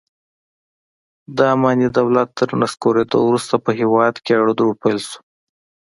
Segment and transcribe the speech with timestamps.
[1.35, 5.19] د اماني دولت تر نسکورېدو وروسته په هېواد کې اړو دوړ پیل شو.